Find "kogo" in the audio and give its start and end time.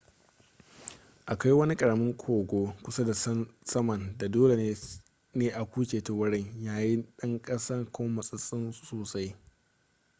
2.13-2.61